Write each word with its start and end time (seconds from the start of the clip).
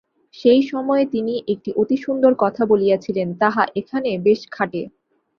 সেই 0.35 0.61
সময়ে 0.63 1.05
তিনি 1.05 1.33
একটি 1.47 1.69
অতি 1.75 1.97
সুন্দর 1.97 2.31
কথা 2.35 2.63
বলিয়াছিলেন, 2.65 3.27
তাহা 3.39 3.63
এখানে 3.75 4.09
বেশ 4.17 4.41
খাটে। 4.51 4.81